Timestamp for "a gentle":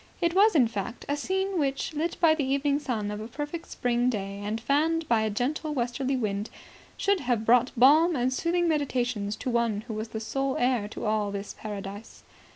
5.21-5.75